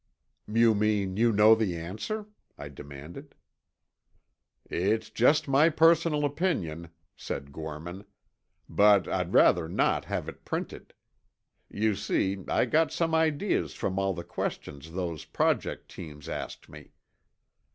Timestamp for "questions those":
14.23-15.23